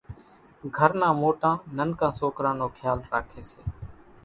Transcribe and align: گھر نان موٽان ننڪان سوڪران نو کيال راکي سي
گھر 0.75 0.91
نان 0.99 1.13
موٽان 1.21 1.55
ننڪان 1.77 2.11
سوڪران 2.19 2.55
نو 2.59 2.67
کيال 2.77 2.99
راکي 3.11 3.41
سي 3.49 3.59